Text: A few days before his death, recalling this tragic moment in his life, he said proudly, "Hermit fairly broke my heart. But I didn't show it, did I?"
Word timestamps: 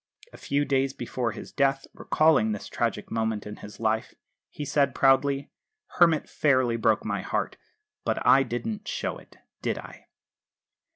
A 0.33 0.37
few 0.37 0.65
days 0.65 0.93
before 0.93 1.31
his 1.31 1.51
death, 1.51 1.85
recalling 1.93 2.53
this 2.53 2.67
tragic 2.67 3.11
moment 3.11 3.45
in 3.45 3.57
his 3.57 3.79
life, 3.79 4.15
he 4.49 4.65
said 4.65 4.95
proudly, 4.95 5.51
"Hermit 5.99 6.27
fairly 6.27 6.75
broke 6.75 7.05
my 7.05 7.21
heart. 7.21 7.55
But 8.03 8.25
I 8.25 8.41
didn't 8.41 8.87
show 8.87 9.19
it, 9.19 9.37
did 9.61 9.77
I?" 9.77 10.07